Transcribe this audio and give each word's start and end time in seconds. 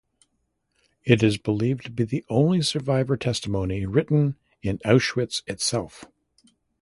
It 1.03 1.21
is 1.21 1.37
believed 1.37 1.85
to 1.85 1.91
be 1.91 2.05
the 2.05 2.25
only 2.27 2.63
survivor 2.63 3.15
testimony 3.17 3.85
written 3.85 4.35
in 4.63 4.79
Auschwitz 4.79 5.43
itself. 5.45 6.05